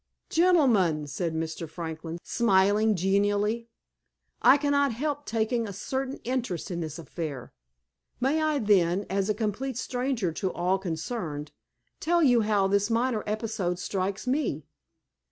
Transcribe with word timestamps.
"Gentlemen," 0.31 1.05
said 1.05 1.35
Mr. 1.35 1.69
Franklin, 1.69 2.17
smiling 2.23 2.95
genially, 2.95 3.69
"I 4.41 4.57
cannot 4.57 4.91
help 4.93 5.27
taking 5.27 5.67
a 5.67 5.73
certain 5.73 6.17
interest 6.23 6.71
in 6.71 6.79
this 6.79 6.97
affair. 6.97 7.53
May 8.19 8.41
I, 8.41 8.57
then, 8.57 9.05
as 9.11 9.29
a 9.29 9.35
complete 9.35 9.77
stranger 9.77 10.31
to 10.31 10.51
all 10.53 10.79
concerned, 10.79 11.51
tell 11.99 12.23
you 12.23 12.41
how 12.41 12.67
this 12.67 12.89
minor 12.89 13.23
episode 13.27 13.77
strikes 13.77 14.25
me. 14.25 14.63